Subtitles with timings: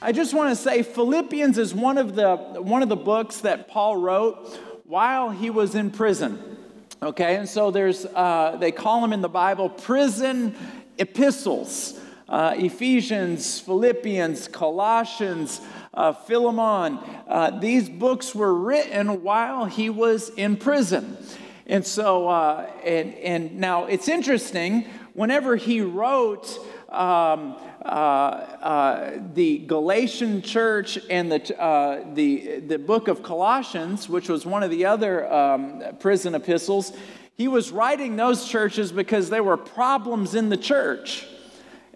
[0.00, 3.66] I just want to say Philippians is one of the one of the books that
[3.66, 6.56] Paul wrote while he was in prison.
[7.02, 10.54] Okay, and so there's uh, they call them in the Bible prison
[10.98, 11.98] epistles.
[12.28, 15.60] Uh, Ephesians, Philippians, Colossians,
[15.94, 17.00] uh, Philemon.
[17.26, 21.16] Uh, these books were written while he was in prison.
[21.66, 24.84] And so, uh, and, and now it's interesting,
[25.14, 26.58] whenever he wrote
[26.90, 27.56] um,
[27.88, 34.44] uh, uh, the Galatian church and the, uh, the, the book of Colossians, which was
[34.44, 36.92] one of the other um, prison epistles,
[37.36, 41.26] he was writing those churches because there were problems in the church.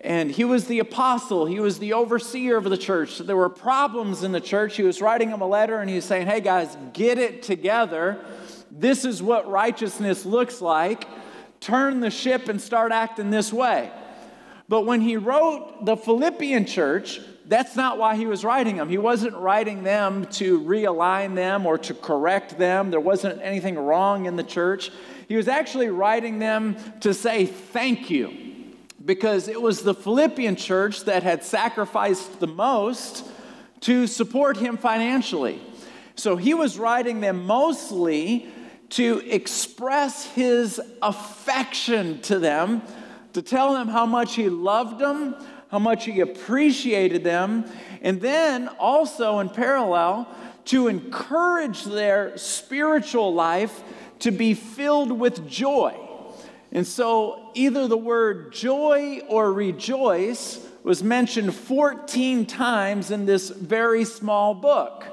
[0.01, 3.11] And he was the apostle, he was the overseer of the church.
[3.11, 4.77] So there were problems in the church.
[4.77, 8.19] He was writing them a letter and he was saying, Hey guys, get it together.
[8.71, 11.07] This is what righteousness looks like.
[11.61, 13.93] Turn the ship and start acting this way.
[14.73, 18.89] But when he wrote the Philippian church, that's not why he was writing them.
[18.89, 22.91] He wasn't writing them to realign them or to correct them.
[22.91, 24.91] There wasn't anything wrong in the church.
[25.29, 28.33] He was actually writing them to say thank you
[29.05, 33.27] because it was the Philippian church that had sacrificed the most
[33.81, 35.61] to support him financially.
[36.17, 38.49] So he was writing them mostly
[38.89, 42.81] to express his affection to them
[43.33, 45.35] to tell them how much he loved them,
[45.69, 47.65] how much he appreciated them,
[48.03, 50.29] and then also in parallel
[50.67, 53.83] to encourage their spiritual life
[54.21, 55.99] to be filled with joy.
[56.71, 64.05] And so either the word joy or rejoice was mentioned 14 times in this very
[64.05, 65.05] small book.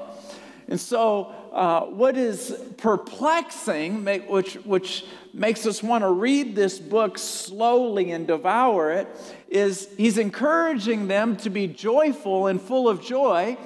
[0.68, 7.18] And so, uh, what is perplexing, which, which makes us want to read this book
[7.18, 9.08] slowly and devour it
[9.48, 13.56] is he's encouraging them to be joyful and full of joy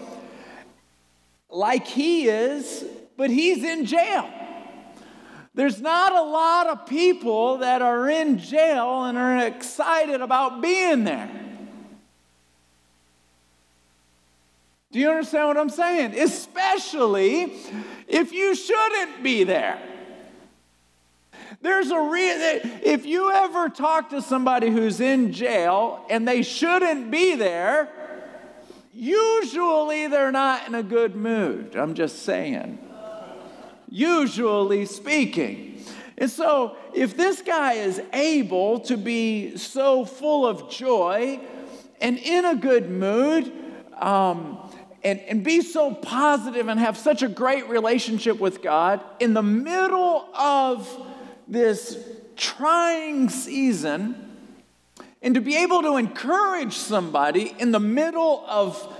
[1.50, 2.84] like he is,
[3.16, 4.28] but he's in jail.
[5.54, 11.04] There's not a lot of people that are in jail and are excited about being
[11.04, 11.43] there.
[14.94, 16.16] Do you understand what I'm saying?
[16.16, 17.52] Especially
[18.06, 19.82] if you shouldn't be there.
[21.60, 22.70] There's a reason.
[22.84, 27.88] If you ever talk to somebody who's in jail and they shouldn't be there,
[28.92, 31.74] usually they're not in a good mood.
[31.74, 32.78] I'm just saying.
[33.88, 35.84] Usually speaking.
[36.16, 41.40] And so, if this guy is able to be so full of joy
[42.00, 43.52] and in a good mood,
[44.00, 44.63] um,
[45.04, 49.42] and, and be so positive and have such a great relationship with God in the
[49.42, 50.88] middle of
[51.46, 51.98] this
[52.36, 54.32] trying season
[55.20, 58.90] and to be able to encourage somebody in the middle of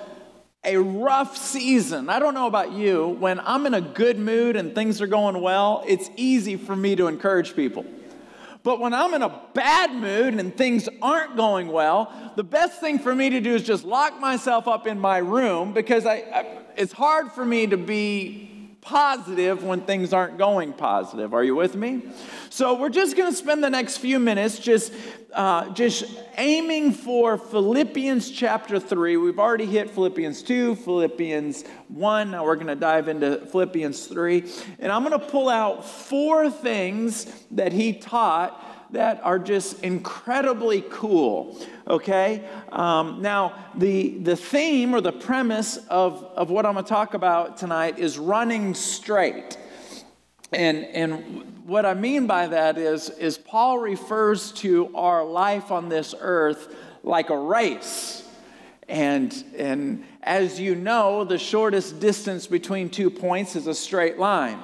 [0.62, 2.09] a rough season.
[2.09, 5.41] I don't know about you, when I'm in a good mood and things are going
[5.41, 7.84] well, it's easy for me to encourage people.
[8.64, 12.98] But when I'm in a bad mood and things aren't going well, the best thing
[12.98, 16.58] for me to do is just lock myself up in my room because I, I,
[16.75, 18.53] it's hard for me to be
[18.84, 21.32] positive when things aren't going positive.
[21.32, 22.02] Are you with me?
[22.50, 24.92] So we're just going to spend the next few minutes just
[25.32, 26.04] uh, just
[26.36, 29.16] aiming for Philippians chapter 3.
[29.16, 32.30] We've already hit Philippians 2, Philippians 1.
[32.30, 34.44] Now we're going to dive into Philippians 3.
[34.78, 38.62] And I'm going to pull out four things that he taught
[38.94, 41.60] that are just incredibly cool.
[41.87, 42.44] Okay?
[42.72, 47.56] Um, now, the, the theme or the premise of, of what I'm to talk about
[47.56, 49.59] tonight is running straight.
[50.53, 55.88] And, and what I mean by that is, is Paul refers to our life on
[55.88, 58.26] this earth like a race.
[58.88, 64.59] And, and as you know, the shortest distance between two points is a straight line.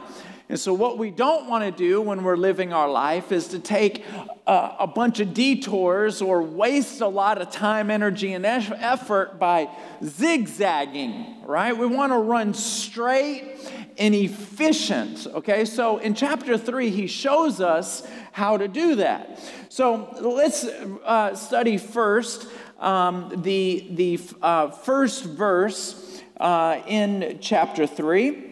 [0.51, 3.61] And so, what we don't want to do when we're living our life is to
[3.61, 4.05] take
[4.49, 9.69] a, a, bunch of detours or waste a lot of time, energy, and effort by
[10.03, 11.77] zigzagging, right?
[11.79, 13.59] We want to run straight
[13.97, 15.65] and efficient, okay?
[15.65, 19.39] So, in chapter three, he shows us how to do that.
[19.69, 22.49] So, let's uh, study first
[22.81, 28.50] um, the, the uh, first verse uh, in chapter three.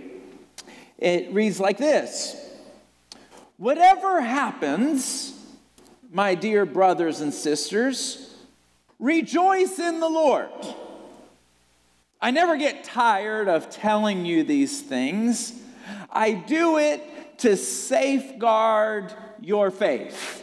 [0.99, 2.37] It reads like this
[3.57, 5.35] Whatever happens,
[6.13, 8.37] my dear brothers and sisters,
[8.99, 10.51] rejoice in the Lord.
[12.21, 15.53] I never get tired of telling you these things.
[16.11, 20.43] I do it to safeguard your faith.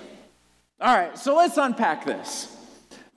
[0.79, 2.55] All right, so let's unpack this.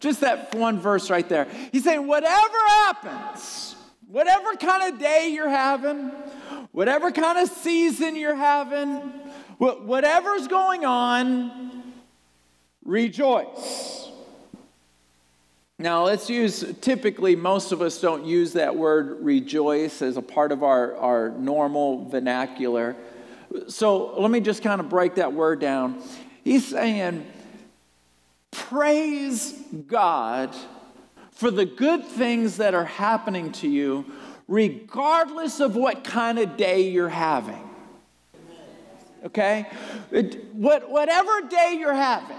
[0.01, 1.47] Just that one verse right there.
[1.73, 3.77] He's saying, whatever happens,
[4.07, 6.13] whatever kind of day you're having,
[6.79, 8.99] whatever kind of season you're having,
[9.59, 11.93] whatever's going on,
[12.85, 14.09] rejoice.
[15.77, 20.53] Now, let's use, typically, most of us don't use that word rejoice as a part
[20.53, 22.95] of our, our normal vernacular.
[23.67, 26.01] So let me just kind of break that word down.
[26.45, 27.27] He's saying,
[28.53, 29.51] praise
[29.89, 30.55] God
[31.33, 34.05] for the good things that are happening to you,
[34.49, 37.69] regardless of what kind of day you're having.
[39.25, 39.67] Okay?
[40.11, 42.37] It, what, whatever day you're having,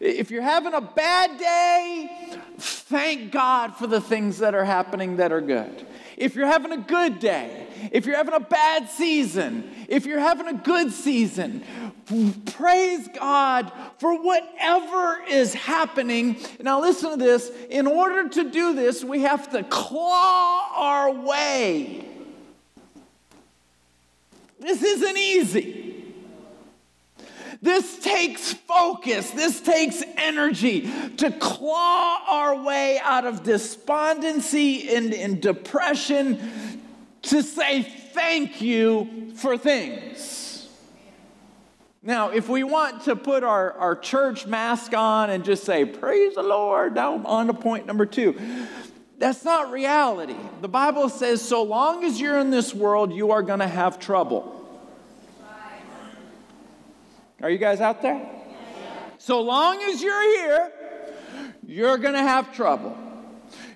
[0.00, 5.32] if you're having a bad day, thank God for the things that are happening that
[5.32, 5.86] are good.
[6.18, 10.48] If you're having a good day, if you're having a bad season, if you're having
[10.48, 11.62] a good season,
[12.56, 16.36] praise God for whatever is happening.
[16.60, 17.52] Now, listen to this.
[17.70, 22.04] In order to do this, we have to claw our way.
[24.58, 25.87] This isn't easy.
[27.60, 35.42] This takes focus, this takes energy to claw our way out of despondency and, and
[35.42, 36.38] depression
[37.22, 40.68] to say thank you for things.
[42.00, 46.36] Now, if we want to put our, our church mask on and just say, Praise
[46.36, 48.38] the Lord, now on to point number two.
[49.18, 50.36] That's not reality.
[50.60, 53.98] The Bible says, so long as you're in this world, you are going to have
[53.98, 54.57] trouble.
[57.40, 58.28] Are you guys out there?
[59.18, 60.72] So long as you're here,
[61.66, 62.96] you're going to have trouble.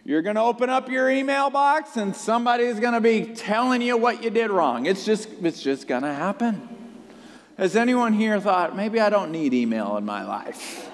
[0.04, 3.96] You're going to open up your email box and somebody's going to be telling you
[3.96, 4.86] what you did wrong.
[4.86, 6.68] It's just it's just going to happen.
[7.56, 10.90] Has anyone here thought maybe I don't need email in my life?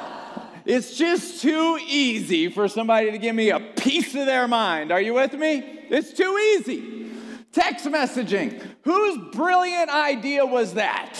[0.64, 4.90] it's just too easy for somebody to give me a piece of their mind.
[4.90, 5.58] Are you with me?
[5.88, 7.12] It's too easy.
[7.52, 8.60] Text messaging.
[8.82, 11.16] Whose brilliant idea was that?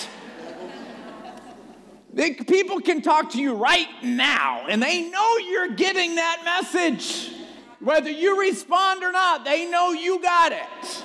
[2.12, 7.30] They, people can talk to you right now, and they know you're getting that message.
[7.78, 11.04] Whether you respond or not, they know you got it.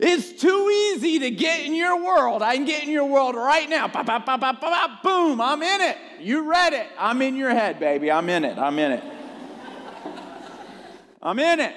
[0.00, 2.42] It's too easy to get in your world.
[2.42, 3.88] I can get in your world right now.
[3.88, 5.96] Pop, pop, pop, pop, pop, boom, I'm in it.
[6.20, 6.86] You read it.
[6.98, 8.10] I'm in your head, baby.
[8.10, 8.58] I'm in it.
[8.58, 9.04] I'm in it.
[11.22, 11.74] I'm in it.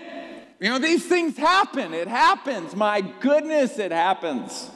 [0.60, 1.94] You know, these things happen.
[1.94, 2.76] It happens.
[2.76, 4.70] My goodness, it happens.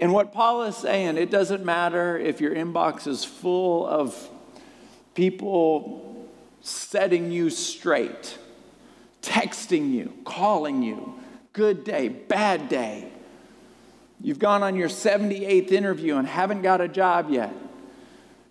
[0.00, 4.30] And what Paul is saying, it doesn't matter if your inbox is full of
[5.14, 6.26] people
[6.62, 8.38] setting you straight,
[9.20, 11.20] texting you, calling you,
[11.52, 13.12] good day, bad day.
[14.22, 17.52] You've gone on your 78th interview and haven't got a job yet.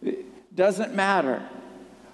[0.04, 1.42] It doesn't matter.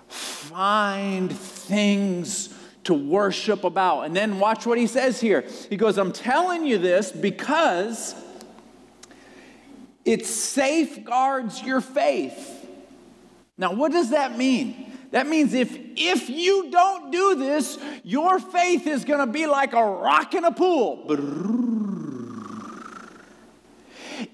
[0.08, 2.54] Find things
[2.86, 4.04] to worship about.
[4.04, 5.46] And then watch what he says here.
[5.70, 8.16] He goes, I'm telling you this because
[10.06, 12.52] it safeguards your faith.
[13.58, 14.94] Now, what does that mean?
[15.12, 19.74] That means if, if you don't do this, your faith is going to be like
[19.74, 21.06] a rock in a pool.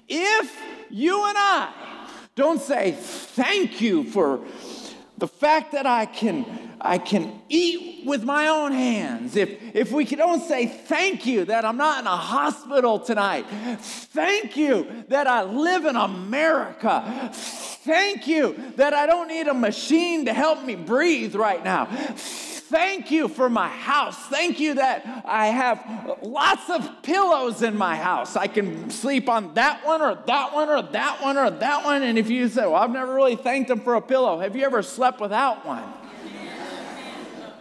[0.08, 0.56] If
[0.90, 1.72] you and I
[2.34, 4.40] don't say thank you for
[5.22, 6.44] the fact that I can
[6.80, 9.36] I can eat with my own hands.
[9.36, 13.46] If, if we don't say thank you that I'm not in a hospital tonight,
[13.78, 20.24] thank you that I live in America, thank you that I don't need a machine
[20.24, 21.86] to help me breathe right now.
[22.72, 24.16] Thank you for my house.
[24.28, 28.34] Thank you that I have lots of pillows in my house.
[28.34, 32.02] I can sleep on that one or that one or that one or that one.
[32.02, 34.64] And if you say, Well, I've never really thanked them for a pillow, have you
[34.64, 35.84] ever slept without one?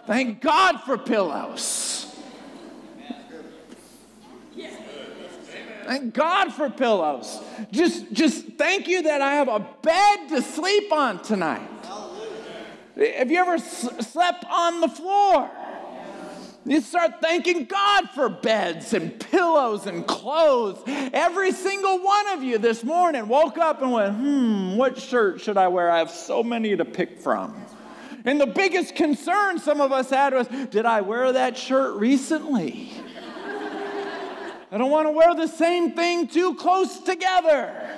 [0.08, 2.15] Thank God for pillows.
[5.84, 7.38] Thank God for pillows.
[7.70, 11.68] Just, just thank you that I have a bed to sleep on tonight.
[12.95, 15.50] Have you ever slept on the floor?
[16.63, 20.79] You start thanking God for beds and pillows and clothes.
[20.86, 25.57] Every single one of you this morning woke up and went, hmm, what shirt should
[25.57, 25.89] I wear?
[25.89, 27.65] I have so many to pick from.
[28.25, 32.91] And the biggest concern some of us had was did I wear that shirt recently?
[34.71, 37.98] I don't want to wear the same thing too close together.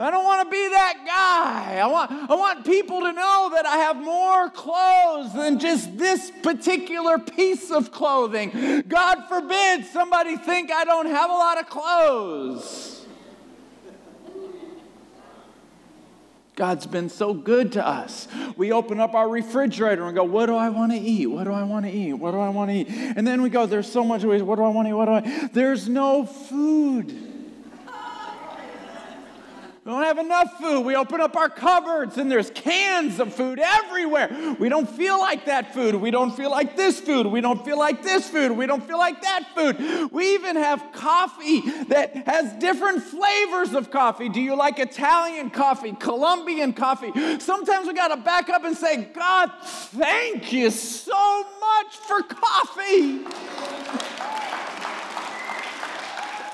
[0.00, 1.78] I don't want to be that guy.
[1.78, 6.30] I want, I want people to know that I have more clothes than just this
[6.42, 8.84] particular piece of clothing.
[8.86, 13.06] God forbid somebody think I don't have a lot of clothes.
[16.54, 18.26] God's been so good to us.
[18.56, 21.26] We open up our refrigerator and go, What do I want to eat?
[21.26, 22.14] What do I want to eat?
[22.14, 22.88] What do I want to eat?
[22.88, 24.24] And then we go, There's so much.
[24.24, 24.94] What do I want to eat?
[24.94, 25.48] What do I?
[25.52, 27.27] There's no food.
[29.88, 30.82] We don't have enough food.
[30.82, 34.54] We open up our cupboards and there's cans of food everywhere.
[34.58, 35.94] We don't feel like that food.
[35.94, 37.26] We don't feel like this food.
[37.26, 38.52] We don't feel like this food.
[38.52, 40.12] We don't feel like that food.
[40.12, 44.28] We even have coffee that has different flavors of coffee.
[44.28, 47.38] Do you like Italian coffee, Colombian coffee?
[47.38, 53.24] Sometimes we got to back up and say, God, thank you so much for coffee.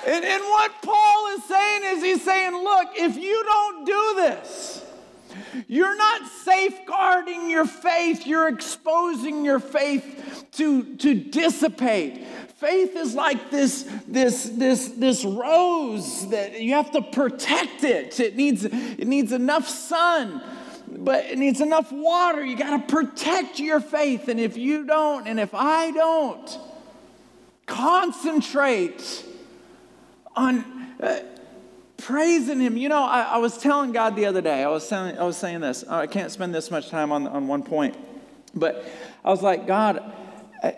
[0.07, 4.85] And, and what Paul is saying is he's saying, look, if you don't do this,
[5.67, 12.27] you're not safeguarding your faith, you're exposing your faith to, to dissipate.
[12.57, 18.21] Faith is like this, this, this, this rose that you have to protect it.
[18.21, 20.43] It needs, it needs enough sun,
[20.87, 22.45] but it needs enough water.
[22.45, 24.29] You got to protect your faith.
[24.29, 26.59] And if you don't, and if I don't,
[27.67, 29.25] concentrate
[30.37, 30.65] on
[31.01, 31.21] uh,
[31.97, 32.77] praising Him.
[32.77, 35.37] You know, I, I, was telling God the other day, I was saying, I was
[35.37, 35.85] saying this.
[35.85, 37.97] I can't spend this much time on, on one point,
[38.55, 38.85] but
[39.25, 40.13] I was like, God,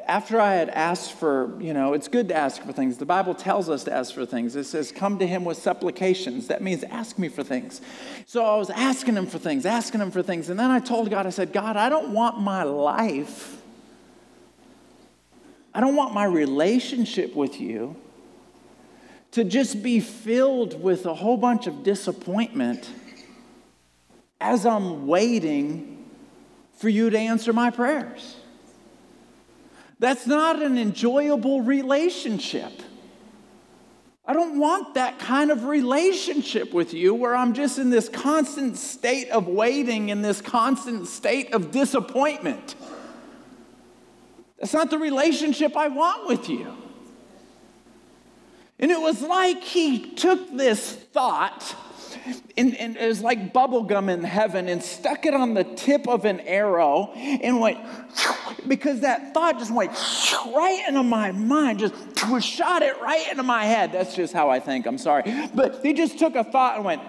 [0.06, 2.98] after I had asked for, you know, it's good to ask for things.
[2.98, 4.56] The Bible tells us to ask for things.
[4.56, 6.48] It says, come to him with supplications.
[6.48, 7.80] That means ask me for things.
[8.26, 10.48] So I was asking him for things, asking him for things.
[10.48, 13.62] And then I told God, I said, God, I don't want my life,
[15.72, 17.96] I don't want my relationship with you
[19.36, 22.88] to just be filled with a whole bunch of disappointment
[24.40, 26.08] as I'm waiting
[26.78, 28.36] for you to answer my prayers.
[29.98, 32.72] That's not an enjoyable relationship.
[34.24, 38.78] I don't want that kind of relationship with you where I'm just in this constant
[38.78, 42.74] state of waiting, in this constant state of disappointment.
[44.58, 46.85] That's not the relationship I want with you.
[48.78, 51.74] And it was like he took this thought,
[52.56, 56.26] and, and, it was like bubblegum in heaven, and stuck it on the tip of
[56.26, 57.78] an arrow and went,
[58.68, 59.92] because that thought just went
[60.54, 61.94] right into my mind, just
[62.44, 63.92] shot it right into my head.
[63.92, 65.48] That's just how I think, I'm sorry.
[65.54, 67.00] But he just took a thought and went,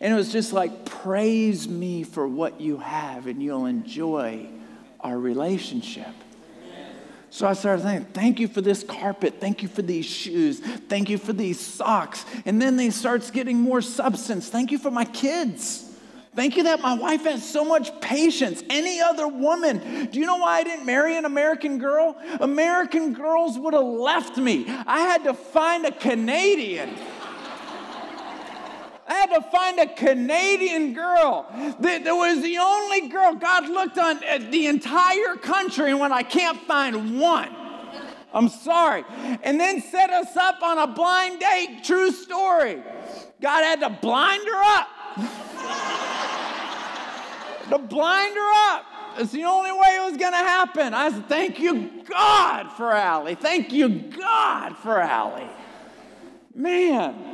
[0.00, 4.48] and it was just like, praise me for what you have, and you'll enjoy
[5.00, 6.14] our relationship.
[7.34, 9.40] So I started thinking, thank you for this carpet.
[9.40, 10.60] Thank you for these shoes.
[10.60, 12.24] Thank you for these socks.
[12.46, 14.48] And then they starts getting more substance.
[14.48, 15.84] Thank you for my kids.
[16.36, 18.62] Thank you that my wife has so much patience.
[18.70, 22.16] Any other woman, do you know why I didn't marry an American girl?
[22.38, 24.66] American girls would have left me.
[24.68, 26.96] I had to find a Canadian.
[29.24, 31.46] Had to find a Canadian girl
[31.80, 33.34] that, that was the only girl.
[33.34, 37.48] God looked on uh, the entire country and when I can't find one.
[38.34, 39.02] I'm sorry.
[39.42, 41.84] And then set us up on a blind date.
[41.84, 42.82] True story.
[43.40, 44.88] God had to blind her up.
[47.70, 48.84] to blind her up.
[49.16, 50.92] It's the only way it was going to happen.
[50.92, 53.36] I said, Thank you, God, for Allie.
[53.36, 55.48] Thank you, God, for Allie.
[56.54, 57.33] Man.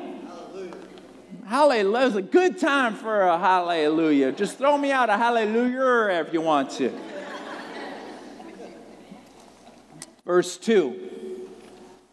[1.51, 2.07] Hallelujah.
[2.07, 4.31] It's a good time for a hallelujah.
[4.31, 6.97] Just throw me out a hallelujah if you want to.
[10.25, 11.49] verse 2.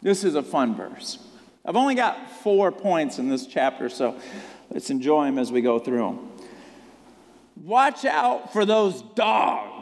[0.02, 1.20] This is a fun verse.
[1.64, 4.18] I've only got four points in this chapter, so
[4.72, 6.32] let's enjoy them as we go through them.
[7.62, 9.77] Watch out for those dogs.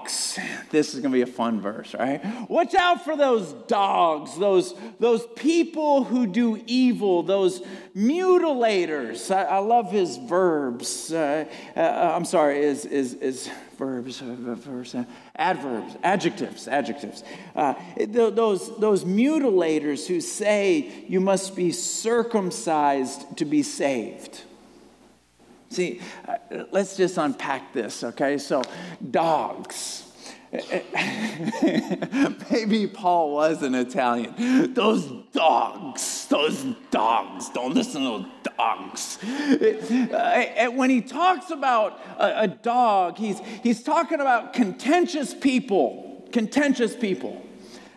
[0.70, 2.20] This is going to be a fun verse, right?
[2.48, 7.60] Watch out for those dogs, those, those people who do evil, those
[7.96, 9.34] mutilators.
[9.34, 11.12] I, I love his verbs.
[11.12, 11.46] Uh,
[11.76, 14.56] uh, I'm sorry, is, is, is verbs, uh,
[14.94, 15.04] uh,
[15.36, 17.22] adverbs, adjectives, adjectives.
[17.54, 17.74] Uh,
[18.06, 24.42] those, those mutilators who say you must be circumcised to be saved.
[25.68, 26.36] See, uh,
[26.70, 28.38] let's just unpack this, okay?
[28.38, 28.62] So,
[29.10, 30.04] dogs.
[32.50, 34.72] Maybe Paul was an Italian.
[34.74, 39.18] Those dogs, those dogs, don't listen to those dogs.
[39.22, 47.42] Uh, when he talks about a, dog, he's, he's talking about contentious people, contentious people.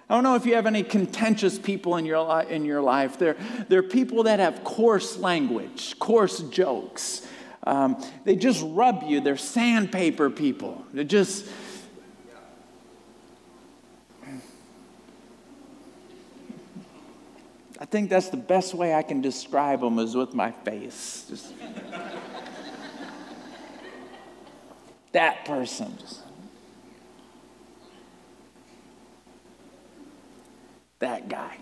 [0.10, 3.20] I don't know if you have any contentious people in your, li- in your life.
[3.20, 7.28] They're, they're people that have coarse language, coarse jokes.
[7.64, 9.20] Um, they just rub you.
[9.20, 10.84] They're sandpaper people.
[10.94, 11.46] They're just.
[17.82, 21.26] I think that's the best way I can describe them is with my face.
[21.30, 21.54] Just...
[25.14, 25.98] That person.
[25.98, 26.22] Just,
[31.00, 31.58] That guy.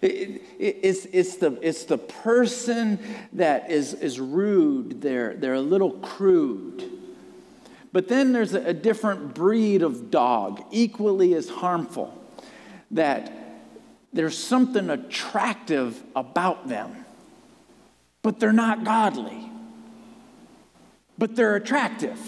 [0.00, 2.98] It, it, it's, it's, the, it's the person
[3.32, 6.90] that is, is rude, they're, they're a little crude.
[7.92, 12.12] But then there's a, a different breed of dog, equally as harmful,
[12.90, 13.32] that
[14.12, 17.04] there's something attractive about them,
[18.22, 19.50] but they're not godly,
[21.18, 22.18] but they're attractive.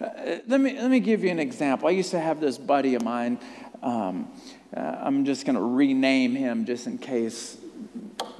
[0.00, 0.08] Uh,
[0.46, 1.88] let, me, let me give you an example.
[1.88, 3.38] I used to have this buddy of mine.
[3.82, 4.28] Um,
[4.74, 7.56] uh, I'm just going to rename him just in case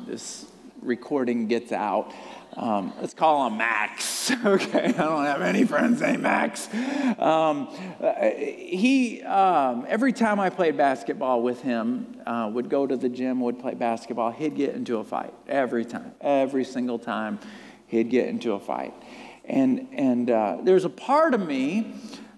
[0.07, 0.47] this
[0.81, 2.13] recording gets out.
[2.57, 4.31] Um, let's call him Max.
[4.45, 6.73] okay, I don't have any friends named Max.
[7.19, 7.69] Um,
[8.01, 13.11] uh, he, um, every time I played basketball with him, uh, would go to the
[13.11, 17.39] gym, would play basketball, he'd get into a fight every time, every single time
[17.89, 18.95] he'd get into a fight.
[19.45, 21.95] And, and uh, there's a part of me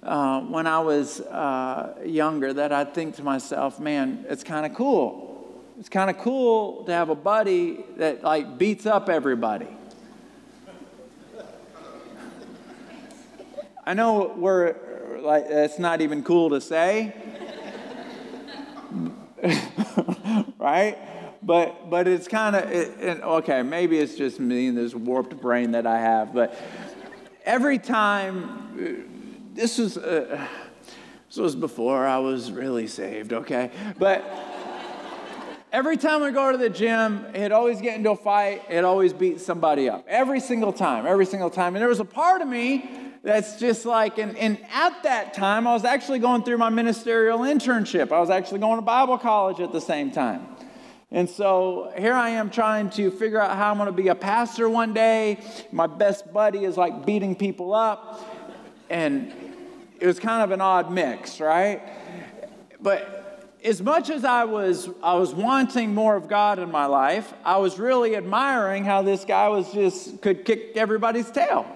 [0.08, 4.74] uh, when I was uh, younger that I'd think to myself, man, it's kind of
[4.74, 5.62] cool.
[5.78, 9.68] It's kind of cool to have a buddy that like beats up everybody.
[13.84, 14.76] I know we're
[15.20, 17.14] like, it's not even cool to say,
[20.58, 20.96] right?
[21.42, 25.72] But, but it's kind of, it, okay, maybe it's just me and this warped brain
[25.72, 26.58] that I have, but
[27.44, 29.17] every time,
[29.58, 30.46] this was, uh,
[31.26, 33.72] this was before I was really saved, okay?
[33.98, 34.24] But
[35.72, 39.12] every time I go to the gym, it'd always get into a fight, it'd always
[39.12, 40.04] beat somebody up.
[40.06, 41.74] Every single time, every single time.
[41.74, 42.88] And there was a part of me
[43.24, 47.40] that's just like, and, and at that time, I was actually going through my ministerial
[47.40, 48.12] internship.
[48.12, 50.46] I was actually going to Bible college at the same time.
[51.10, 54.14] And so here I am trying to figure out how I'm going to be a
[54.14, 55.40] pastor one day.
[55.72, 58.36] My best buddy is like beating people up.
[58.90, 59.32] And
[60.00, 61.82] it was kind of an odd mix, right?
[62.80, 67.32] But as much as I was, I was wanting more of God in my life,
[67.44, 71.66] I was really admiring how this guy was just could kick everybody's tail.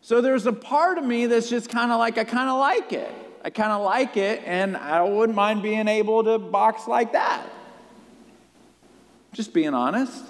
[0.00, 2.92] So there's a part of me that's just kind of like, I kind of like
[2.92, 3.12] it.
[3.44, 7.46] I kind of like it, and I wouldn't mind being able to box like that.
[9.32, 10.24] Just being honest.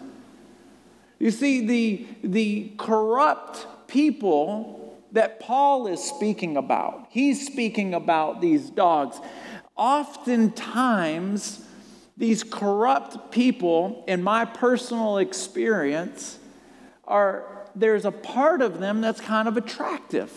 [1.19, 8.71] You see, the, the corrupt people that Paul is speaking about, he's speaking about these
[8.71, 9.19] dogs.
[9.77, 11.65] Oftentimes,
[12.17, 16.39] these corrupt people, in my personal experience,
[17.05, 20.33] are there's a part of them that's kind of attractive.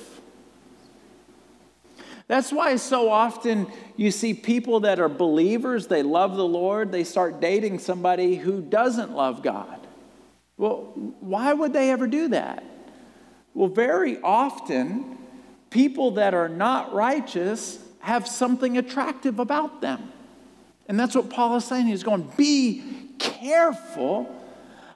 [2.27, 7.03] That's why so often you see people that are believers, they love the Lord, they
[7.03, 9.85] start dating somebody who doesn't love God.
[10.55, 12.63] Well, why would they ever do that?
[13.53, 15.17] Well, very often,
[15.69, 20.11] people that are not righteous have something attractive about them.
[20.87, 21.87] And that's what Paul is saying.
[21.87, 22.83] He's going, be
[23.19, 24.35] careful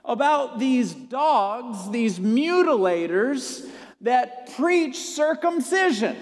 [0.04, 3.68] about these dogs, these mutilators
[4.02, 6.16] that preach circumcision.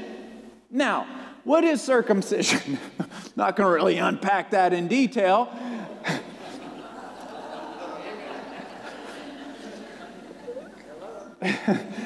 [0.69, 1.07] Now,
[1.43, 2.79] what is circumcision?
[3.35, 5.49] Not going to really unpack that in detail.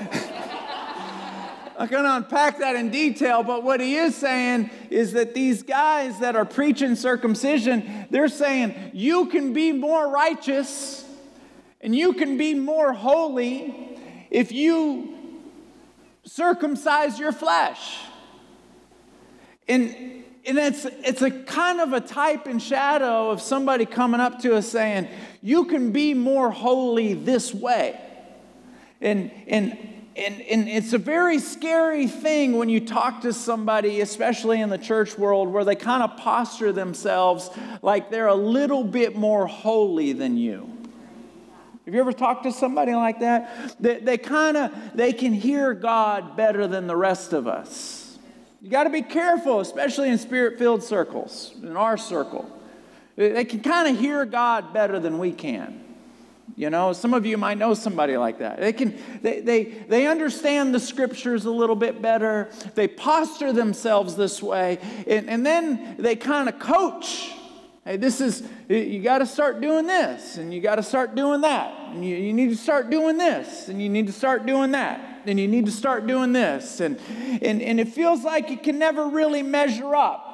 [1.77, 5.61] I'm going to unpack that in detail, but what he is saying is that these
[5.61, 11.05] guys that are preaching circumcision, they're saying you can be more righteous
[11.79, 13.99] and you can be more holy
[14.31, 15.15] if you
[16.23, 17.99] circumcise your flesh.
[19.67, 24.39] And, and it's, it's a kind of a type and shadow of somebody coming up
[24.39, 25.09] to us saying,
[25.43, 28.01] You can be more holy this way.
[28.99, 29.77] And, and,
[30.17, 34.77] and, and it's a very scary thing when you talk to somebody, especially in the
[34.77, 37.49] church world, where they kind of posture themselves
[37.81, 40.71] like they're a little bit more holy than you.
[41.85, 43.79] Have you ever talked to somebody like that?
[43.79, 48.17] They, they kind of they can hear God better than the rest of us.
[48.61, 52.51] You got to be careful, especially in spirit filled circles, in our circle.
[53.15, 55.86] They can kind of hear God better than we can.
[56.57, 58.59] You know, some of you might know somebody like that.
[58.59, 62.49] They can they they they understand the scriptures a little bit better.
[62.73, 67.31] They posture themselves this way, and, and then they kind of coach.
[67.85, 71.41] Hey, this is you got to start doing this, and you got to start doing
[71.41, 74.71] that, and you, you need to start doing this, and you need to start doing
[74.71, 76.79] that and you need to start doing this.
[76.79, 76.97] And,
[77.41, 80.26] and, and it feels like you can never really measure up.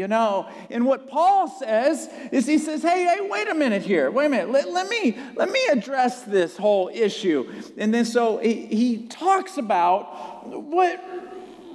[0.00, 0.48] You know.
[0.70, 4.10] And what Paul says is he says, hey, hey, wait a minute here.
[4.10, 4.50] Wait a minute.
[4.50, 7.52] Let, let me let me address this whole issue.
[7.76, 10.98] And then so he, he talks about what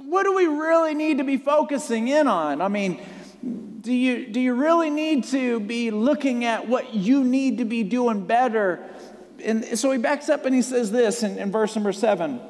[0.04, 2.60] what do we really need to be focusing in on?
[2.60, 3.00] I mean,
[3.80, 7.82] do you, do you really need to be looking at what you need to be
[7.82, 8.84] doing better?
[9.42, 12.40] And so he backs up and he says this in, in verse number seven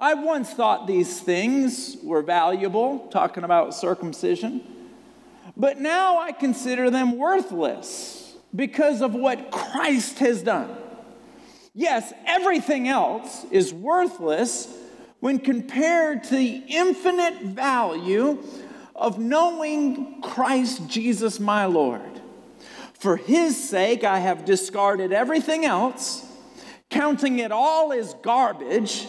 [0.00, 4.62] I once thought these things were valuable, talking about circumcision,
[5.58, 10.74] but now I consider them worthless because of what Christ has done.
[11.74, 14.72] Yes, everything else is worthless
[15.20, 18.38] when compared to the infinite value
[18.94, 22.20] of knowing Christ Jesus my Lord.
[22.94, 26.24] For his sake, I have discarded everything else,
[26.88, 29.06] counting it all as garbage,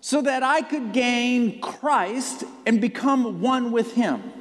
[0.00, 4.37] so that I could gain Christ and become one with him.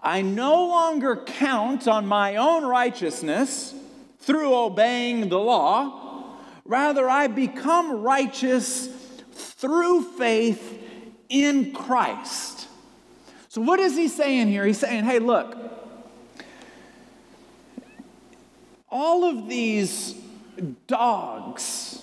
[0.00, 3.74] I no longer count on my own righteousness
[4.20, 6.36] through obeying the law.
[6.64, 8.88] Rather, I become righteous
[9.32, 10.80] through faith
[11.28, 12.68] in Christ.
[13.48, 14.64] So, what is he saying here?
[14.64, 15.56] He's saying, hey, look,
[18.88, 20.14] all of these
[20.86, 22.02] dogs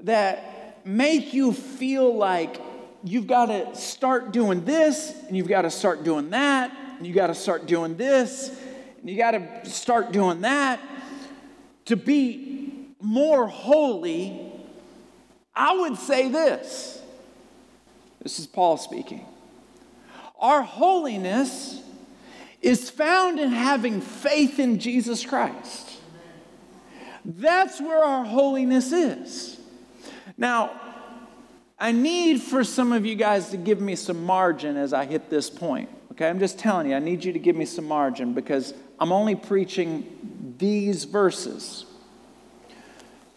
[0.00, 2.60] that make you feel like
[3.02, 7.12] you've got to start doing this and you've got to start doing that and you
[7.12, 8.48] got to start doing this
[9.00, 10.80] and you got to start doing that
[11.86, 14.52] to be more holy
[15.54, 17.00] I would say this
[18.22, 19.26] this is Paul speaking.
[20.38, 21.82] Our holiness
[22.62, 25.90] is found in having faith in Jesus Christ.
[27.24, 29.60] That's where our holiness is.
[30.38, 30.80] Now,
[31.78, 35.28] I need for some of you guys to give me some margin as I hit
[35.28, 35.90] this point.
[36.14, 39.10] Okay, I'm just telling you, I need you to give me some margin because I'm
[39.10, 41.86] only preaching these verses.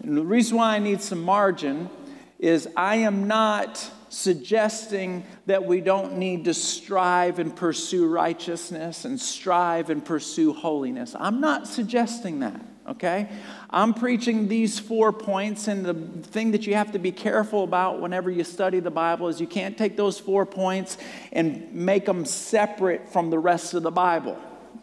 [0.04, 1.90] And the reason why I need some margin
[2.38, 9.20] is I am not suggesting that we don't need to strive and pursue righteousness and
[9.20, 11.16] strive and pursue holiness.
[11.20, 13.30] I'm not suggesting that, okay?
[13.70, 15.94] I'm preaching these four points, and the
[16.28, 19.48] thing that you have to be careful about whenever you study the Bible is you
[19.48, 20.98] can't take those four points
[21.32, 24.38] and make them separate from the rest of the Bible,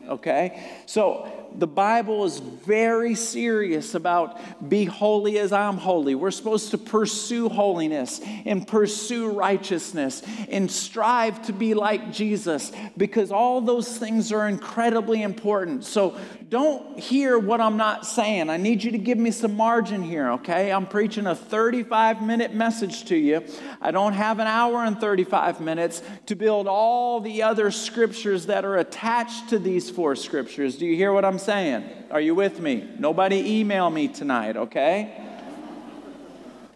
[0.09, 0.63] okay?
[0.87, 6.15] So the Bible is very serious about be holy as I'm holy.
[6.15, 13.31] We're supposed to pursue holiness and pursue righteousness and strive to be like Jesus because
[13.31, 15.85] all those things are incredibly important.
[15.85, 16.17] So
[16.49, 18.51] don't hear what I'm not saying.
[18.51, 20.73] I need you to give me some margin here, okay?
[20.73, 23.45] I'm preaching a 35 minute message to you.
[23.81, 28.65] I don't have an hour and 35 minutes to build all the other scriptures that
[28.65, 30.77] are attached to these four scriptures.
[30.77, 31.44] Do you hear what I'm saying?
[31.49, 32.89] Are you with me?
[32.99, 35.21] Nobody email me tonight, okay?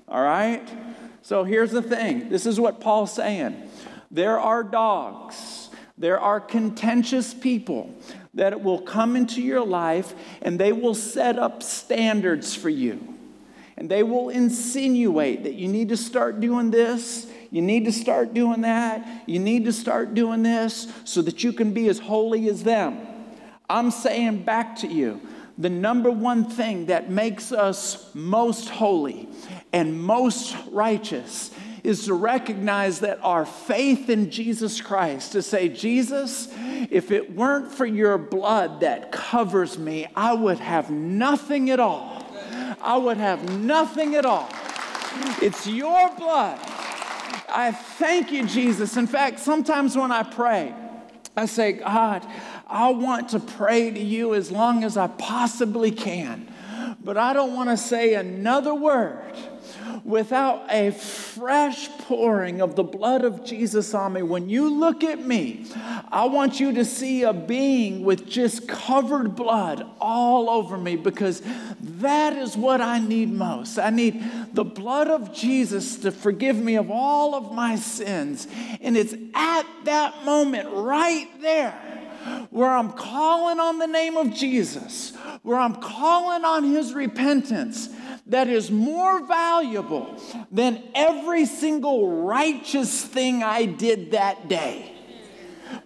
[0.09, 0.67] All right?
[1.23, 3.69] So here's the thing this is what Paul's saying.
[4.11, 7.95] There are dogs, there are contentious people
[8.35, 13.15] that will come into your life and they will set up standards for you.
[13.77, 18.35] And they will insinuate that you need to start doing this, you need to start
[18.35, 22.49] doing that, you need to start doing this so that you can be as holy
[22.49, 23.18] as them.
[23.69, 25.21] I'm saying back to you
[25.59, 29.29] the number one thing that makes us most holy
[29.73, 31.51] and most righteous
[31.83, 36.49] is to recognize that our faith in Jesus Christ, to say, Jesus,
[36.91, 42.25] if it weren't for your blood that covers me, I would have nothing at all.
[42.81, 44.49] I would have nothing at all.
[45.43, 46.59] It's your blood.
[47.49, 48.97] I thank you, Jesus.
[48.97, 50.75] In fact, sometimes when I pray,
[51.37, 52.27] I say, God,
[52.69, 56.53] I want to pray to you as long as I possibly can,
[57.03, 59.35] but I don't want to say another word
[60.05, 64.23] without a fresh pouring of the blood of Jesus on me.
[64.23, 65.67] When you look at me,
[66.11, 71.43] I want you to see a being with just covered blood all over me because
[71.81, 73.79] that is what I need most.
[73.79, 78.47] I need the blood of Jesus to forgive me of all of my sins.
[78.81, 81.88] And it's at that moment right there
[82.51, 87.89] where I'm calling on the name of Jesus, where I'm calling on his repentance,
[88.27, 94.95] that is more valuable than every single righteous thing I did that day.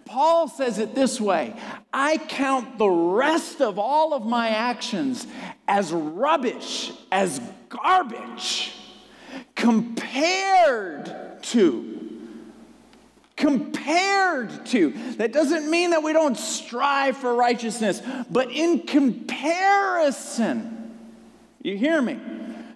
[0.05, 1.55] Paul says it this way
[1.93, 5.27] I count the rest of all of my actions
[5.67, 8.73] as rubbish, as garbage,
[9.55, 11.92] compared to
[13.35, 14.91] compared to.
[15.17, 20.73] That doesn't mean that we don't strive for righteousness, but in comparison.
[21.61, 22.19] You hear me?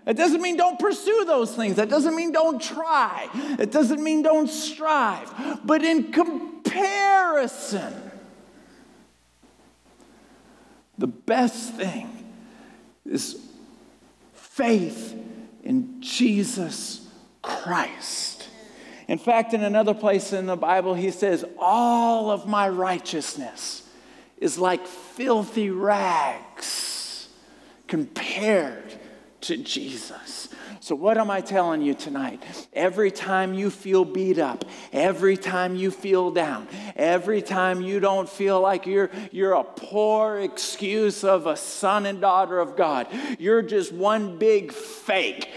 [0.07, 1.75] It doesn't mean don't pursue those things.
[1.75, 3.29] That doesn't mean don't try.
[3.59, 5.61] It doesn't mean don't strive.
[5.65, 7.93] But in comparison,
[10.97, 12.09] the best thing
[13.05, 13.37] is
[14.33, 15.13] faith
[15.63, 17.05] in Jesus
[17.41, 18.36] Christ.
[19.07, 23.83] In fact, in another place in the Bible, he says, All of my righteousness
[24.37, 27.29] is like filthy rags
[27.87, 28.93] compared
[29.41, 30.49] to Jesus.
[30.81, 32.41] So, what am I telling you tonight?
[32.71, 38.29] Every time you feel beat up, every time you feel down, every time you don't
[38.29, 43.61] feel like you're, you're a poor excuse of a son and daughter of God, you're
[43.61, 45.49] just one big fake.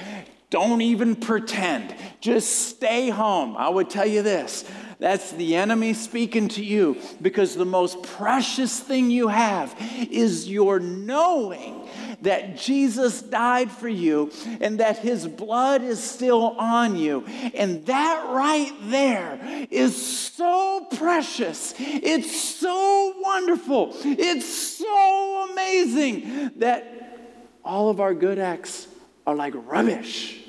[0.51, 1.95] Don't even pretend.
[2.21, 3.57] Just stay home.
[3.57, 4.65] I would tell you this
[5.01, 9.75] that's the enemy speaking to you because the most precious thing you have
[10.11, 11.89] is your knowing
[12.21, 17.25] that Jesus died for you and that his blood is still on you.
[17.55, 21.75] And that right there is so precious.
[21.79, 23.93] It's so wonderful.
[24.05, 27.19] It's so amazing that
[27.65, 28.87] all of our good acts
[29.27, 30.40] are like rubbish.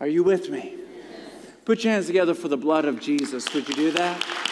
[0.00, 0.74] Are you with me?
[1.64, 3.52] Put your hands together for the blood of Jesus.
[3.54, 4.44] Would you do that?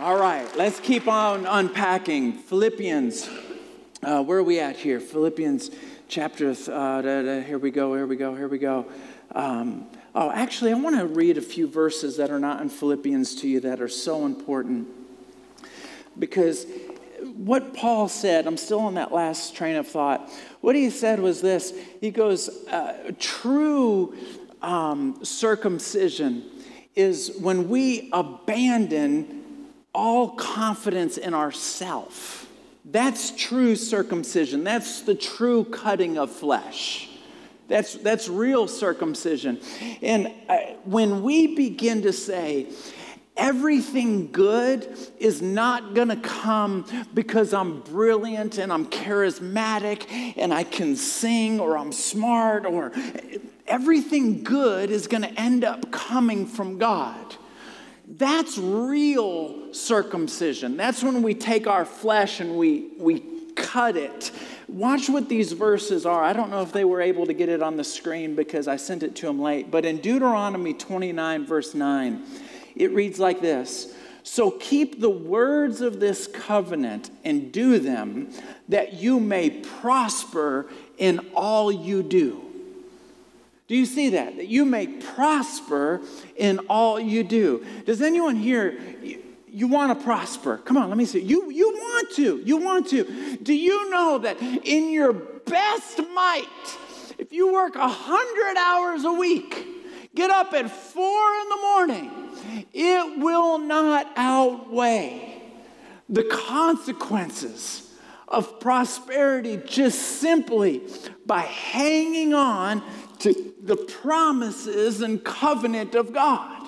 [0.00, 2.32] All right, let's keep on unpacking.
[2.32, 3.28] Philippians,
[4.02, 5.00] uh, where are we at here?
[5.00, 5.70] Philippians
[6.08, 8.86] chapter, uh, da, da, here we go, here we go, here we go.
[9.32, 13.34] Um, oh, actually, I want to read a few verses that are not in Philippians
[13.42, 14.88] to you that are so important.
[16.18, 16.66] Because
[17.36, 20.30] what Paul said, I'm still on that last train of thought.
[20.60, 24.14] What he said was this He goes, uh, true
[24.62, 26.44] um, circumcision
[26.94, 32.48] is when we abandon all confidence in ourself.
[32.84, 34.64] That's true circumcision.
[34.64, 37.08] That's the true cutting of flesh.
[37.68, 39.60] That's, that's real circumcision.
[40.00, 42.68] And uh, when we begin to say,
[43.38, 50.64] everything good is not going to come because I'm brilliant and I'm charismatic and I
[50.64, 52.92] can sing or I'm smart or
[53.66, 57.36] everything good is going to end up coming from God.
[58.08, 60.76] That's real circumcision.
[60.76, 63.22] That's when we take our flesh and we, we
[63.54, 64.32] cut it.
[64.66, 66.22] Watch what these verses are.
[66.22, 68.76] I don't know if they were able to get it on the screen because I
[68.76, 72.22] sent it to them late, but in Deuteronomy 29, verse 9,
[72.78, 78.30] it reads like this So keep the words of this covenant and do them,
[78.68, 82.44] that you may prosper in all you do.
[83.68, 84.36] Do you see that?
[84.36, 86.00] That you may prosper
[86.36, 87.64] in all you do.
[87.84, 90.56] Does anyone here, you, you want to prosper?
[90.56, 91.20] Come on, let me see.
[91.20, 92.38] You, you want to.
[92.38, 93.36] You want to.
[93.42, 96.46] Do you know that in your best might,
[97.18, 99.66] if you work 100 hours a week,
[100.14, 102.27] get up at four in the morning,
[102.72, 105.42] it will not outweigh
[106.08, 107.92] the consequences
[108.26, 110.82] of prosperity just simply
[111.26, 112.82] by hanging on
[113.20, 116.58] to the promises and covenant of God.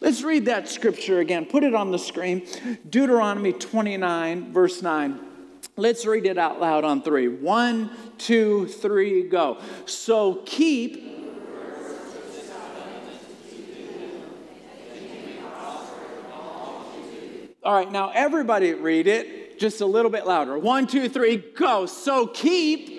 [0.00, 1.46] Let's read that scripture again.
[1.46, 2.46] Put it on the screen.
[2.88, 5.18] Deuteronomy 29, verse 9.
[5.76, 7.26] Let's read it out loud on three.
[7.26, 9.58] One, two, three, go.
[9.86, 11.03] So keep
[17.64, 20.58] All right, now everybody read it just a little bit louder.
[20.58, 21.86] One, two, three, go.
[21.86, 22.92] So keep.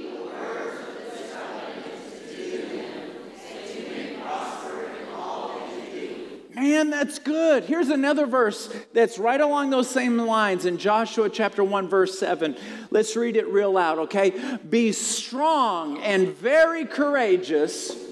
[6.56, 7.66] Man, that's good.
[7.66, 12.56] Here's another verse that's right along those same lines in Joshua chapter 1, verse 7.
[12.90, 14.58] Let's read it real loud, okay?
[14.68, 18.05] Be strong and very courageous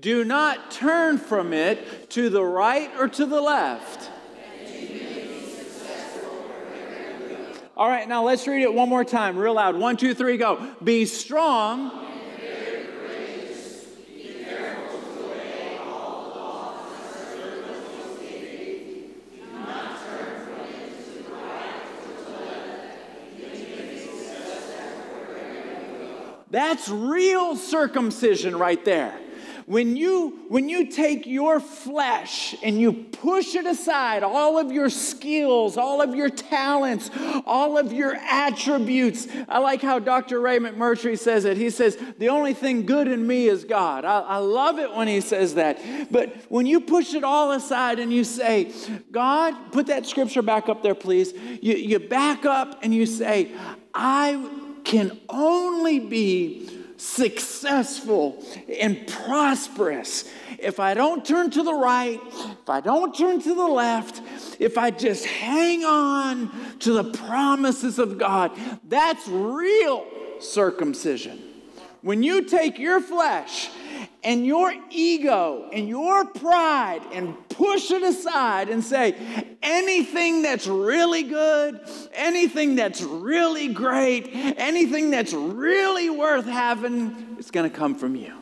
[0.00, 4.10] Do not turn from it to the right or to the left.
[7.76, 9.76] All right, now let's read it one more time, real loud.
[9.76, 10.74] One, two, three, go.
[10.82, 12.06] Be strong.
[26.50, 29.16] That's real circumcision right there
[29.70, 34.90] when you when you take your flesh and you push it aside all of your
[34.90, 37.08] skills all of your talents
[37.46, 41.56] all of your attributes i like how dr ray mcmurtry says it.
[41.56, 44.04] He says the only thing good in me is god.
[44.04, 45.78] I, I love it when he says that.
[46.10, 48.72] But when you push it all aside and you say
[49.12, 51.32] god put that scripture back up there please.
[51.62, 53.52] You, you back up and you say
[53.94, 54.50] i
[54.82, 58.44] can only be successful
[58.78, 63.66] and prosperous if I don't turn to the right, if I don't turn to the
[63.66, 64.20] left,
[64.60, 68.52] if I just hang on to the promises of God.
[68.86, 70.06] That's real
[70.40, 71.42] circumcision.
[72.02, 73.70] When you take your flesh
[74.22, 79.14] and your ego and your pride and push it aside and say,
[79.62, 81.80] anything that's really good,
[82.12, 88.34] anything that's really great, anything that's really worth having, it's to come from you.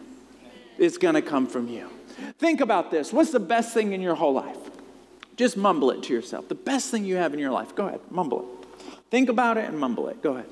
[0.78, 1.88] It's to come from you.
[2.38, 3.12] Think about this.
[3.12, 4.56] What's the best thing in your whole life?
[5.36, 6.48] Just mumble it to yourself.
[6.48, 7.74] The best thing you have in your life.
[7.74, 8.94] Go ahead, mumble it.
[9.10, 10.22] Think about it and mumble it.
[10.22, 10.46] Go ahead.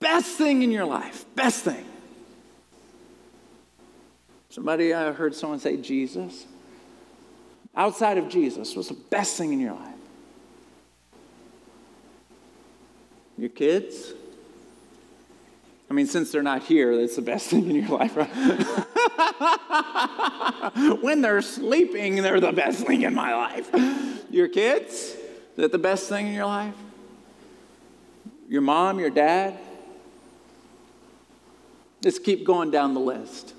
[0.00, 1.24] Best thing in your life.
[1.34, 1.84] Best thing.
[4.50, 6.46] Somebody, I heard someone say Jesus.
[7.74, 9.94] Outside of Jesus, what's the best thing in your life?
[13.36, 14.14] Your kids?
[15.90, 18.28] I mean, since they're not here, that's the best thing in your life, right?
[21.02, 23.68] when they're sleeping, they're the best thing in my life.
[24.30, 24.92] Your kids?
[24.92, 25.16] Is
[25.56, 26.74] that the best thing in your life?
[28.48, 29.58] Your mom, your dad?
[32.06, 33.52] Let's keep going down the list.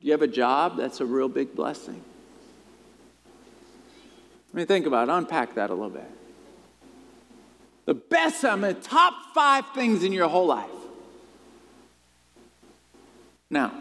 [0.00, 2.02] You have a job, that's a real big blessing.
[4.52, 6.10] I mean, think about it, unpack that a little bit.
[7.84, 10.68] The best, I mean, top five things in your whole life.
[13.50, 13.72] Now,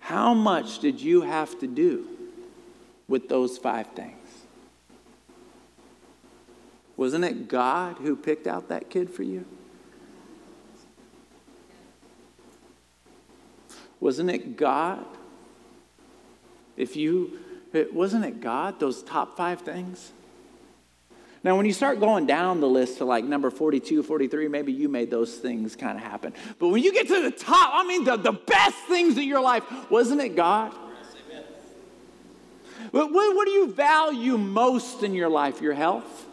[0.00, 2.06] how much did you have to do
[3.08, 4.44] with those five things?
[6.98, 9.46] Wasn't it God who picked out that kid for you?
[14.00, 15.04] Wasn't it God?
[16.76, 17.38] If you,
[17.72, 20.12] it, wasn't it God, those top five things?
[21.42, 24.88] Now, when you start going down the list to like number 42, 43, maybe you
[24.88, 26.34] made those things kind of happen.
[26.58, 29.40] But when you get to the top, I mean, the, the best things in your
[29.40, 30.74] life, wasn't it God?
[31.30, 31.44] Yes,
[32.90, 35.62] what, what, do you value most in your life?
[35.62, 36.26] Your health?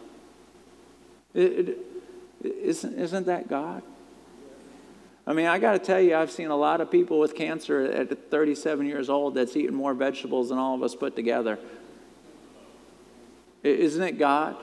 [1.32, 1.78] It, it,
[2.42, 3.82] isn't, isn't that God?
[5.26, 7.82] I mean, I got to tell you, I've seen a lot of people with cancer
[7.82, 11.58] at 37 years old that's eaten more vegetables than all of us put together.
[13.62, 14.56] Isn't it God?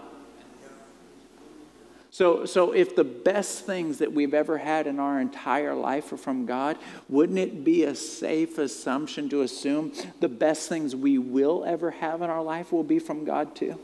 [2.12, 6.18] So, so if the best things that we've ever had in our entire life are
[6.18, 11.64] from God, wouldn't it be a safe assumption to assume the best things we will
[11.66, 13.80] ever have in our life will be from God too?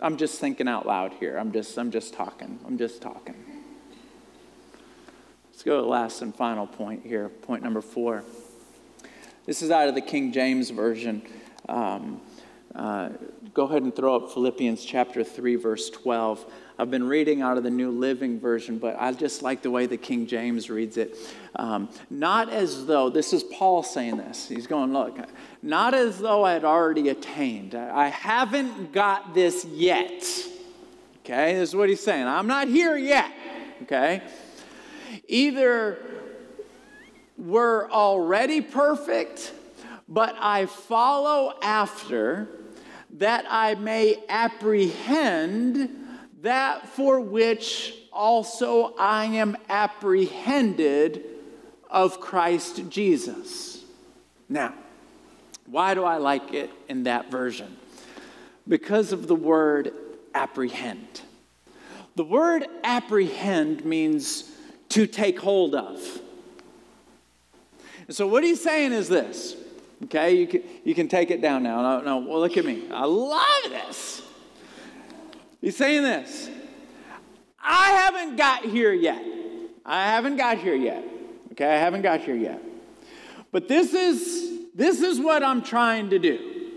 [0.00, 1.38] I'm just thinking out loud here.
[1.38, 2.60] I'm just, I'm just talking.
[2.66, 3.53] I'm just talking.
[5.64, 8.22] Go to the last and final point here, point number four.
[9.46, 11.22] This is out of the King James Version.
[11.70, 12.20] Um,
[12.74, 13.08] uh,
[13.54, 16.44] go ahead and throw up Philippians chapter 3, verse 12.
[16.78, 19.86] I've been reading out of the New Living Version, but I just like the way
[19.86, 21.16] the King James reads it.
[21.56, 24.46] Um, not as though, this is Paul saying this.
[24.46, 25.16] He's going, look,
[25.62, 27.74] not as though I had already attained.
[27.74, 30.24] I haven't got this yet.
[31.24, 32.26] Okay, this is what he's saying.
[32.26, 33.32] I'm not here yet.
[33.84, 34.20] Okay?
[35.28, 35.98] Either
[37.36, 39.52] we're already perfect,
[40.08, 42.48] but I follow after
[43.18, 45.88] that I may apprehend
[46.42, 51.24] that for which also I am apprehended
[51.88, 53.84] of Christ Jesus.
[54.48, 54.74] Now,
[55.66, 57.76] why do I like it in that version?
[58.66, 59.92] Because of the word
[60.34, 61.22] apprehend.
[62.16, 64.50] The word apprehend means
[64.94, 66.20] to take hold of.
[68.06, 69.56] And so, what he's saying is this,
[70.04, 70.36] okay?
[70.36, 71.82] You can, you can take it down now.
[71.82, 72.84] No, no, well, look at me.
[72.92, 74.22] I love this.
[75.60, 76.48] He's saying this
[77.58, 79.24] I haven't got here yet.
[79.84, 81.02] I haven't got here yet.
[81.52, 82.62] Okay, I haven't got here yet.
[83.50, 86.70] But this is this is what I'm trying to do.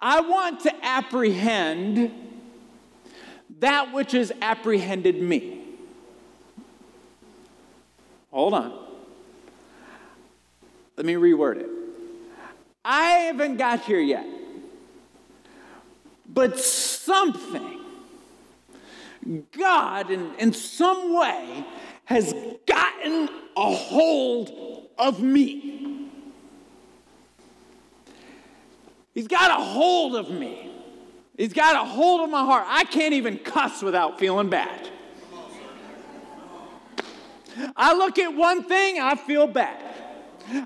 [0.00, 2.10] I want to apprehend
[3.58, 5.63] that which has apprehended me.
[8.34, 8.72] Hold on.
[10.96, 11.70] Let me reword it.
[12.84, 14.26] I haven't got here yet,
[16.28, 17.80] but something
[19.56, 21.64] God, in, in some way,
[22.06, 22.34] has
[22.66, 26.10] gotten a hold of me.
[29.14, 30.72] He's got a hold of me.
[31.38, 32.66] He's got a hold of my heart.
[32.66, 34.90] I can't even cuss without feeling bad.
[37.76, 39.94] I look at one thing, I feel bad.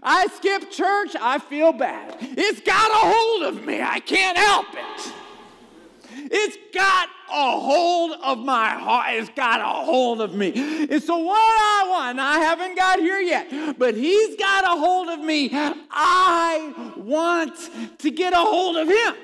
[0.03, 2.17] I skip church, I feel bad.
[2.21, 3.81] It's got a hold of me.
[3.81, 5.13] I can't help it.
[6.31, 9.07] It's got a hold of my heart.
[9.11, 10.53] It's got a hold of me.
[10.91, 15.09] And so, what I want, I haven't got here yet, but He's got a hold
[15.11, 15.51] of me.
[15.53, 17.55] I want
[17.99, 19.15] to get a hold of Him.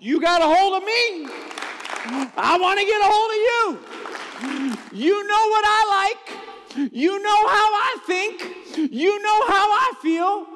[0.00, 1.28] You got a hold of me.
[2.36, 3.98] I want to get a hold of you.
[4.92, 6.37] You know what I like.
[6.92, 8.42] You know how I think.
[8.92, 10.46] You know how I feel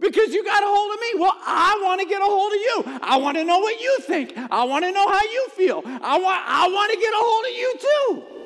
[0.00, 1.20] because you got a hold of me.
[1.20, 3.00] Well, I want to get a hold of you.
[3.02, 4.32] I want to know what you think.
[4.50, 5.82] I want to know how you feel.
[5.84, 8.36] I want, I want to get a hold of you too.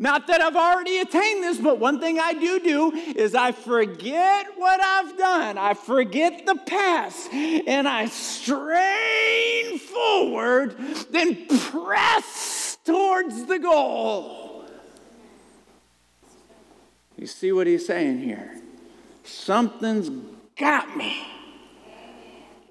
[0.00, 4.46] Not that I've already attained this, but one thing I do do is I forget
[4.56, 5.58] what I've done.
[5.58, 10.76] I forget the past and I strain forward,
[11.10, 14.47] then press towards the goal.
[17.18, 18.54] You see what he's saying here?
[19.24, 20.08] Something's
[20.56, 21.26] got me.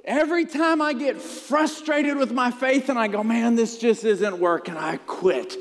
[0.06, 4.40] Every time I get frustrated with my faith and I go, man, this just isn't
[4.40, 5.58] working, I quit.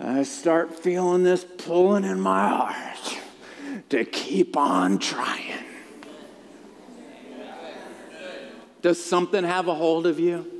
[0.00, 3.18] I start feeling this pulling in my heart
[3.90, 5.52] to keep on trying.
[8.80, 10.50] Does something have a hold of you?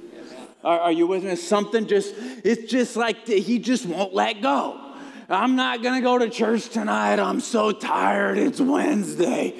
[0.63, 1.37] Are, you with me?
[1.37, 2.15] Something just,
[2.45, 4.84] it's just like he just won't let go.
[5.29, 7.19] I'm not going to go to church tonight.
[7.19, 8.37] I'm so tired.
[8.37, 9.55] It's Wednesday.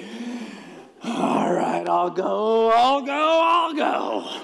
[1.03, 4.41] All right, I'll go, I'll go, I'll go.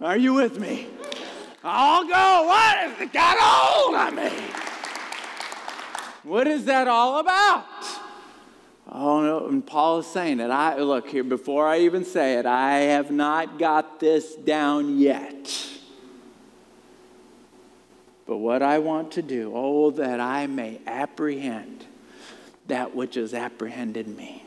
[0.00, 0.86] Are you with me?
[1.62, 2.46] I'll go.
[2.46, 4.30] What has it got hold of me?
[6.22, 7.64] What is that all about?
[8.90, 10.50] Oh no, and Paul is saying it.
[10.50, 15.63] I look here before I even say it, I have not got this down yet.
[18.26, 21.84] But what I want to do, oh, that I may apprehend
[22.66, 24.43] that which has apprehended me.